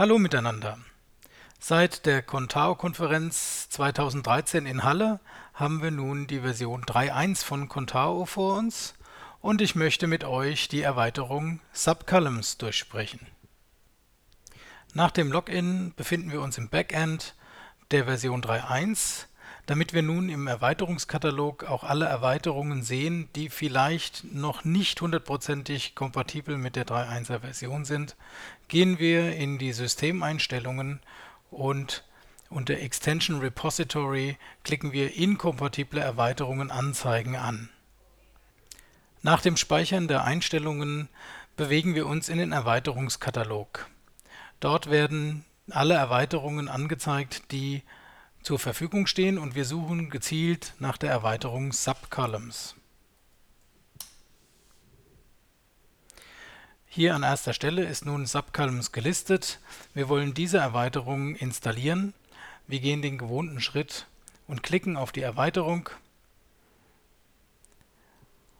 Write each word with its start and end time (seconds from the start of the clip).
Hallo 0.00 0.18
miteinander. 0.18 0.78
Seit 1.58 2.06
der 2.06 2.22
Contao-Konferenz 2.22 3.68
2013 3.68 4.64
in 4.64 4.82
Halle 4.82 5.20
haben 5.52 5.82
wir 5.82 5.90
nun 5.90 6.26
die 6.26 6.40
Version 6.40 6.86
3.1 6.86 7.44
von 7.44 7.68
Contao 7.68 8.24
vor 8.24 8.56
uns 8.56 8.94
und 9.42 9.60
ich 9.60 9.74
möchte 9.74 10.06
mit 10.06 10.24
euch 10.24 10.68
die 10.68 10.80
Erweiterung 10.80 11.60
Subcolumns 11.74 12.56
durchsprechen. 12.56 13.26
Nach 14.94 15.10
dem 15.10 15.30
Login 15.30 15.92
befinden 15.94 16.32
wir 16.32 16.40
uns 16.40 16.56
im 16.56 16.70
Backend 16.70 17.34
der 17.90 18.06
Version 18.06 18.40
3.1 18.40 19.26
damit 19.66 19.92
wir 19.92 20.02
nun 20.02 20.28
im 20.28 20.46
Erweiterungskatalog 20.46 21.64
auch 21.64 21.84
alle 21.84 22.06
Erweiterungen 22.06 22.82
sehen, 22.82 23.28
die 23.36 23.48
vielleicht 23.48 24.24
noch 24.32 24.64
nicht 24.64 25.00
hundertprozentig 25.00 25.94
kompatibel 25.94 26.56
mit 26.56 26.76
der 26.76 26.86
3.1er 26.86 27.40
Version 27.40 27.84
sind, 27.84 28.16
gehen 28.68 28.98
wir 28.98 29.34
in 29.36 29.58
die 29.58 29.72
Systemeinstellungen 29.72 31.00
und 31.50 32.04
unter 32.48 32.78
Extension 32.78 33.38
Repository 33.38 34.36
klicken 34.64 34.92
wir 34.92 35.14
Inkompatible 35.14 36.00
Erweiterungen 36.00 36.70
anzeigen 36.70 37.36
an. 37.36 37.68
Nach 39.22 39.40
dem 39.40 39.56
Speichern 39.56 40.08
der 40.08 40.24
Einstellungen 40.24 41.08
bewegen 41.56 41.94
wir 41.94 42.06
uns 42.06 42.28
in 42.28 42.38
den 42.38 42.52
Erweiterungskatalog. 42.52 43.86
Dort 44.60 44.90
werden 44.90 45.44
alle 45.70 45.94
Erweiterungen 45.94 46.68
angezeigt, 46.68 47.52
die 47.52 47.82
zur 48.42 48.58
Verfügung 48.58 49.06
stehen 49.06 49.38
und 49.38 49.54
wir 49.54 49.64
suchen 49.64 50.10
gezielt 50.10 50.74
nach 50.78 50.96
der 50.96 51.10
Erweiterung 51.10 51.72
Subcolumns. 51.72 52.74
Hier 56.86 57.14
an 57.14 57.22
erster 57.22 57.52
Stelle 57.52 57.84
ist 57.84 58.04
nun 58.04 58.26
Subcolumns 58.26 58.90
gelistet. 58.90 59.60
Wir 59.94 60.08
wollen 60.08 60.34
diese 60.34 60.58
Erweiterung 60.58 61.36
installieren. 61.36 62.14
Wir 62.66 62.80
gehen 62.80 63.02
den 63.02 63.18
gewohnten 63.18 63.60
Schritt 63.60 64.06
und 64.48 64.62
klicken 64.62 64.96
auf 64.96 65.12
die 65.12 65.22
Erweiterung 65.22 65.88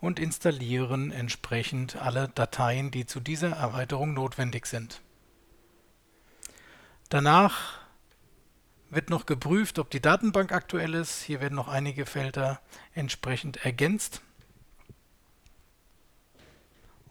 und 0.00 0.18
installieren 0.18 1.10
entsprechend 1.10 1.96
alle 1.96 2.28
Dateien, 2.28 2.90
die 2.90 3.06
zu 3.06 3.20
dieser 3.20 3.50
Erweiterung 3.50 4.14
notwendig 4.14 4.66
sind. 4.66 5.00
Danach 7.08 7.77
wird 8.90 9.10
noch 9.10 9.26
geprüft, 9.26 9.78
ob 9.78 9.90
die 9.90 10.00
Datenbank 10.00 10.52
aktuell 10.52 10.94
ist. 10.94 11.22
Hier 11.22 11.40
werden 11.40 11.54
noch 11.54 11.68
einige 11.68 12.06
Felder 12.06 12.60
entsprechend 12.94 13.64
ergänzt. 13.64 14.22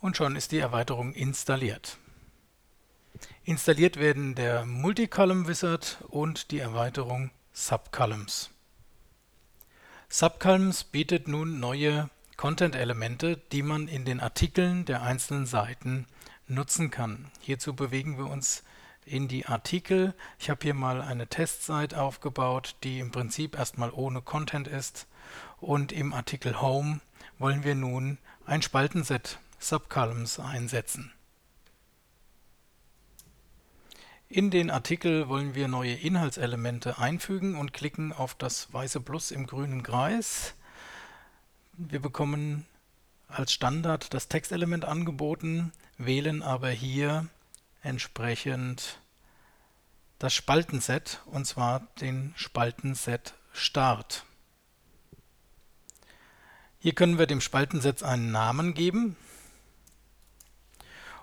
Und 0.00 0.16
schon 0.16 0.36
ist 0.36 0.52
die 0.52 0.58
Erweiterung 0.58 1.12
installiert. 1.12 1.98
Installiert 3.44 3.96
werden 3.98 4.34
der 4.34 4.66
Multicolumn 4.66 5.48
Wizard 5.48 5.98
und 6.08 6.50
die 6.50 6.58
Erweiterung 6.58 7.30
Subcolumns. 7.52 8.50
Subcolumns 10.08 10.84
bietet 10.84 11.28
nun 11.28 11.58
neue 11.58 12.10
Content-Elemente, 12.36 13.38
die 13.52 13.62
man 13.62 13.88
in 13.88 14.04
den 14.04 14.20
Artikeln 14.20 14.84
der 14.84 15.02
einzelnen 15.02 15.46
Seiten 15.46 16.06
nutzen 16.46 16.90
kann. 16.90 17.30
Hierzu 17.40 17.74
bewegen 17.74 18.18
wir 18.18 18.26
uns 18.26 18.62
in 19.06 19.28
die 19.28 19.46
Artikel. 19.46 20.14
Ich 20.38 20.50
habe 20.50 20.60
hier 20.62 20.74
mal 20.74 21.00
eine 21.00 21.28
Testseite 21.28 22.00
aufgebaut, 22.00 22.76
die 22.82 22.98
im 22.98 23.12
Prinzip 23.12 23.56
erstmal 23.56 23.90
ohne 23.90 24.20
Content 24.20 24.68
ist. 24.68 25.06
Und 25.60 25.92
im 25.92 26.12
Artikel 26.12 26.60
Home 26.60 27.00
wollen 27.38 27.64
wir 27.64 27.74
nun 27.74 28.18
ein 28.44 28.62
Spaltenset 28.62 29.38
Subcolumns 29.58 30.38
einsetzen. 30.38 31.12
In 34.28 34.50
den 34.50 34.70
Artikel 34.70 35.28
wollen 35.28 35.54
wir 35.54 35.68
neue 35.68 35.94
Inhaltselemente 35.94 36.98
einfügen 36.98 37.54
und 37.54 37.72
klicken 37.72 38.12
auf 38.12 38.34
das 38.34 38.72
weiße 38.72 39.00
Plus 39.00 39.30
im 39.30 39.46
grünen 39.46 39.84
Kreis. 39.84 40.54
Wir 41.74 42.00
bekommen 42.00 42.66
als 43.28 43.52
Standard 43.52 44.12
das 44.14 44.28
Textelement 44.28 44.84
angeboten, 44.84 45.72
wählen 45.96 46.42
aber 46.42 46.70
hier 46.70 47.28
entsprechend 47.86 48.98
das 50.18 50.34
Spaltenset, 50.34 51.20
und 51.26 51.46
zwar 51.46 51.86
den 52.00 52.34
Spaltenset 52.36 53.34
Start. 53.52 54.24
Hier 56.78 56.94
können 56.94 57.18
wir 57.18 57.26
dem 57.26 57.40
Spaltenset 57.40 58.02
einen 58.02 58.30
Namen 58.32 58.74
geben 58.74 59.16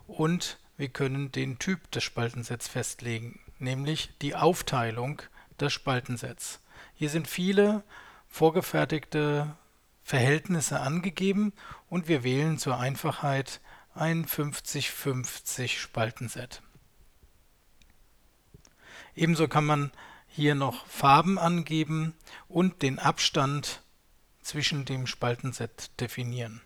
und 0.08 0.58
wir 0.78 0.90
können 0.90 1.32
den 1.32 1.60
Typ 1.60 1.92
des 1.92 2.04
Spaltensets 2.04 2.68
festlegen, 2.68 3.40
nämlich 3.60 4.18
die 4.22 4.36
Aufteilung 4.36 5.22
des 5.60 5.74
Spaltensets. 5.74 6.60
Hier 6.96 7.10
sind 7.10 7.28
viele 7.28 7.84
vorgefertigte 8.28 9.56
Verhältnisse 10.04 10.80
angegeben 10.80 11.54
und 11.90 12.08
wir 12.08 12.24
wählen 12.24 12.58
zur 12.58 12.80
Einfachheit 12.80 13.62
ein 13.96 14.26
50-50 14.26 15.78
Spaltenset. 15.78 16.62
Ebenso 19.16 19.48
kann 19.48 19.66
man 19.66 19.92
hier 20.28 20.56
noch 20.56 20.88
Farben 20.88 21.38
angeben 21.38 22.16
und 22.48 22.82
den 22.82 22.98
Abstand 22.98 23.82
zwischen 24.42 24.86
dem 24.86 25.08
Spaltenset 25.08 26.00
definieren. 26.00 26.62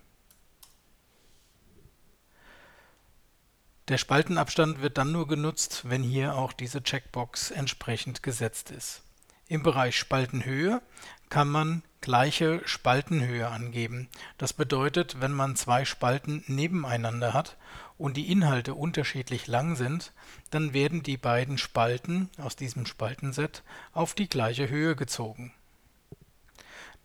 Der 3.89 3.97
Spaltenabstand 3.97 4.81
wird 4.81 4.97
dann 4.97 5.13
nur 5.13 5.27
genutzt, 5.27 5.83
wenn 5.85 6.03
hier 6.03 6.35
auch 6.35 6.51
diese 6.51 6.83
Checkbox 6.83 7.51
entsprechend 7.51 8.21
gesetzt 8.21 8.69
ist. 8.69 9.03
Im 9.49 9.63
Bereich 9.63 9.97
Spaltenhöhe 9.97 10.81
kann 11.29 11.47
man 11.47 11.83
gleiche 12.01 12.61
Spaltenhöhe 12.65 13.47
angeben. 13.47 14.09
Das 14.37 14.51
bedeutet, 14.51 15.21
wenn 15.21 15.31
man 15.31 15.55
zwei 15.55 15.85
Spalten 15.85 16.43
nebeneinander 16.47 17.33
hat 17.33 17.55
und 17.97 18.17
die 18.17 18.29
Inhalte 18.29 18.73
unterschiedlich 18.73 19.47
lang 19.47 19.77
sind, 19.77 20.11
dann 20.51 20.73
werden 20.73 21.01
die 21.01 21.15
beiden 21.15 21.57
Spalten 21.57 22.29
aus 22.37 22.57
diesem 22.57 22.85
Spaltenset 22.85 23.63
auf 23.93 24.13
die 24.13 24.27
gleiche 24.27 24.69
Höhe 24.69 24.97
gezogen. 24.97 25.53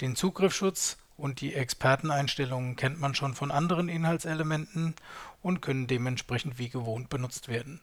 Den 0.00 0.16
Zugriffsschutz 0.16 0.96
und 1.16 1.40
die 1.40 1.54
Experteneinstellungen 1.54 2.74
kennt 2.74 3.00
man 3.00 3.14
schon 3.14 3.34
von 3.34 3.52
anderen 3.52 3.88
Inhaltselementen 3.88 4.96
und 5.42 5.62
können 5.62 5.86
dementsprechend 5.86 6.58
wie 6.58 6.70
gewohnt 6.70 7.08
benutzt 7.08 7.46
werden. 7.46 7.80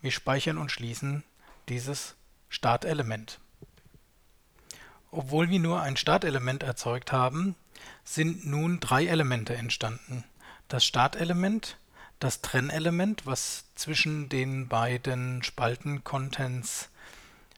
Wir 0.00 0.10
speichern 0.10 0.56
und 0.56 0.70
schließen 0.70 1.22
dieses 1.68 2.16
Startelement. 2.48 3.41
Obwohl 5.12 5.50
wir 5.50 5.60
nur 5.60 5.80
ein 5.82 5.98
Startelement 5.98 6.62
erzeugt 6.62 7.12
haben, 7.12 7.54
sind 8.02 8.46
nun 8.46 8.80
drei 8.80 9.06
Elemente 9.06 9.54
entstanden. 9.54 10.24
Das 10.68 10.86
Startelement, 10.86 11.76
das 12.18 12.40
Trennelement, 12.40 13.26
was 13.26 13.66
zwischen 13.74 14.30
den 14.30 14.68
beiden 14.68 15.42
Spalten-Contents 15.42 16.88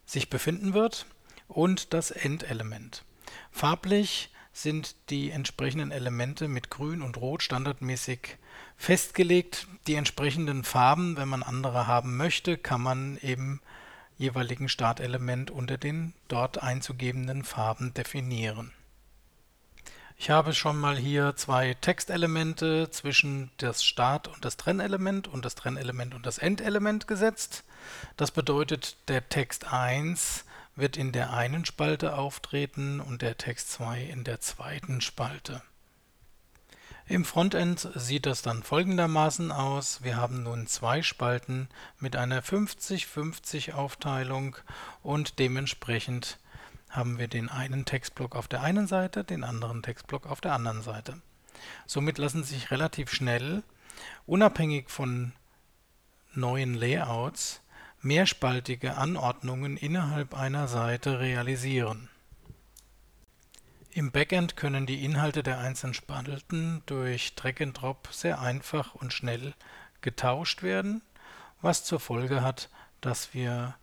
sich 0.05 0.29
befinden 0.29 0.75
wird, 0.75 1.07
und 1.47 1.95
das 1.95 2.11
Endelement. 2.11 3.05
Farblich 3.53 4.31
sind 4.53 4.97
die 5.11 5.31
entsprechenden 5.31 5.93
Elemente 5.93 6.49
mit 6.49 6.71
Grün 6.71 7.03
und 7.03 7.19
Rot 7.19 7.43
standardmäßig 7.43 8.37
festgelegt. 8.77 9.69
Die 9.87 9.95
entsprechenden 9.95 10.65
Farben, 10.65 11.17
wenn 11.17 11.29
man 11.29 11.45
andere 11.45 11.87
haben 11.87 12.17
möchte, 12.17 12.59
kann 12.59 12.81
man 12.81 13.17
eben 13.19 13.61
jeweiligen 14.17 14.69
Startelement 14.69 15.51
unter 15.51 15.77
den 15.77 16.15
dort 16.29 16.63
einzugebenden 16.63 17.45
Farben 17.45 17.95
definieren. 17.95 18.73
Ich 20.17 20.31
habe 20.31 20.55
schon 20.55 20.79
mal 20.79 20.97
hier 20.97 21.35
zwei 21.37 21.75
Textelemente 21.75 22.89
zwischen 22.91 23.51
das 23.59 23.85
Start- 23.85 24.29
und 24.29 24.45
das 24.45 24.57
Trennelement 24.57 25.29
und 25.29 25.45
das 25.45 25.55
Trennelement 25.55 26.15
und 26.15 26.25
das 26.25 26.39
Endelement 26.39 27.09
gesetzt. 27.09 27.65
Das 28.17 28.31
bedeutet, 28.31 28.97
der 29.09 29.29
Text 29.29 29.73
1 29.73 30.45
wird 30.77 30.97
in 30.97 31.13
der 31.13 31.33
einen 31.33 31.65
Spalte 31.65 32.17
auftreten 32.17 33.01
und 33.01 33.23
der 33.23 33.37
Text 33.37 33.73
2 33.73 34.03
in 34.03 34.25
der 34.25 34.41
zweiten 34.41 35.01
Spalte. 35.01 35.63
Im 37.07 37.27
Frontend 37.27 37.87
sieht 37.95 38.25
das 38.25 38.41
dann 38.41 38.63
folgendermaßen 38.63 39.53
aus. 39.53 40.03
Wir 40.03 40.17
haben 40.17 40.43
nun 40.43 40.67
zwei 40.67 41.03
Spalten 41.03 41.69
mit 42.01 42.17
einer 42.17 42.43
50-50 42.43 43.75
Aufteilung 43.75 44.57
und 45.03 45.39
dementsprechend 45.39 46.39
haben 46.89 47.19
wir 47.19 47.29
den 47.29 47.51
einen 47.51 47.85
Textblock 47.85 48.35
auf 48.35 48.49
der 48.49 48.63
einen 48.63 48.87
Seite, 48.87 49.23
den 49.23 49.45
anderen 49.45 49.83
Textblock 49.83 50.27
auf 50.27 50.41
der 50.41 50.55
anderen 50.55 50.81
Seite. 50.81 51.21
Somit 51.87 52.17
lassen 52.17 52.43
sich 52.43 52.71
relativ 52.71 53.13
schnell, 53.13 53.63
unabhängig 54.25 54.89
von 54.89 55.33
neuen 56.33 56.73
Layouts, 56.73 57.61
mehrspaltige 58.01 58.97
Anordnungen 58.97 59.77
innerhalb 59.77 60.33
einer 60.33 60.69
Seite 60.69 61.21
realisieren 61.21 62.09
im 63.95 64.11
Backend 64.11 64.57
können 64.57 64.87
die 64.87 65.05
Inhalte 65.05 65.43
der 65.43 65.59
einzelnen 65.59 65.95
Spalten 65.95 66.83
durch 66.87 67.35
Drag 67.35 67.61
and 67.61 67.81
Drop 67.81 68.09
sehr 68.11 68.41
einfach 68.41 68.95
und 68.95 69.13
schnell 69.13 69.55
getauscht 70.01 70.63
werden 70.63 71.01
was 71.65 71.83
zur 71.83 71.99
Folge 71.99 72.43
hat, 72.43 72.69
dass 73.01 73.33
wir 73.33 73.75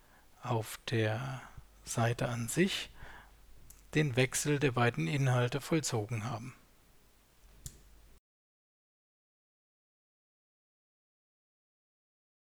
auf 0.44 0.80
der 0.92 1.42
Seite 1.84 2.30
an 2.30 2.48
sich 2.48 2.92
den 3.96 4.16
Wechsel 4.16 4.60
der 4.60 4.72
beiden 4.72 5.08
Inhalte 5.08 5.62
vollzogen 5.62 6.24
haben 6.26 6.54